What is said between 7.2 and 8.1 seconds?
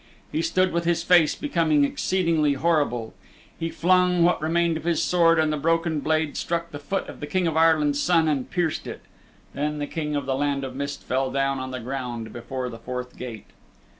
King of Ireland's